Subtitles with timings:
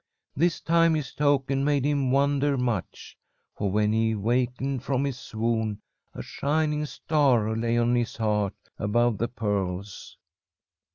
[0.35, 3.15] This time his token made him wonder much.
[3.55, 5.79] For when he wakened from his swoon,
[6.15, 10.17] a shining star lay on his heart above the pearls.